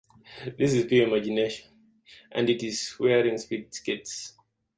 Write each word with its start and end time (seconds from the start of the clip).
This 0.57 0.73
is 0.73 0.85
pure 0.87 1.07
imagination, 1.07 1.69
and 2.31 2.49
it 2.49 2.63
is 2.63 2.95
wearing 2.99 3.37
speed 3.37 3.71
skates. 3.71 4.33